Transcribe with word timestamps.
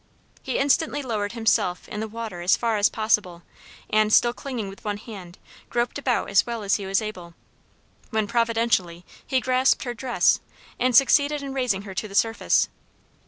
He 0.41 0.57
instantly 0.57 1.03
lowered 1.03 1.33
himself 1.33 1.87
in 1.87 1.99
the 1.99 2.07
water 2.07 2.41
as 2.41 2.57
far 2.57 2.75
as 2.77 2.89
possible, 2.89 3.43
and, 3.87 4.11
still 4.11 4.33
clinging 4.33 4.67
with 4.67 4.83
one 4.83 4.97
hand, 4.97 5.37
groped 5.69 5.99
about 5.99 6.27
as 6.31 6.43
well 6.43 6.63
as 6.63 6.77
he 6.77 6.87
was 6.87 7.03
able, 7.03 7.35
when, 8.09 8.25
providentially, 8.25 9.05
he 9.23 9.39
grasped 9.39 9.83
her 9.83 9.93
dress, 9.93 10.39
and 10.79 10.95
succeeded 10.95 11.43
in 11.43 11.53
raising 11.53 11.83
her 11.83 11.93
to 11.93 12.07
the 12.07 12.15
surface. 12.15 12.67